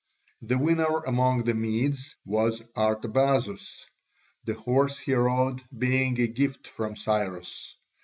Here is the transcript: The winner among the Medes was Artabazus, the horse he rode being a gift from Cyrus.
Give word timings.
The 0.41 0.57
winner 0.57 1.03
among 1.03 1.43
the 1.43 1.53
Medes 1.53 2.15
was 2.25 2.63
Artabazus, 2.75 3.85
the 4.45 4.55
horse 4.55 4.97
he 4.97 5.13
rode 5.13 5.61
being 5.77 6.19
a 6.19 6.25
gift 6.25 6.65
from 6.67 6.95
Cyrus. 6.95 7.75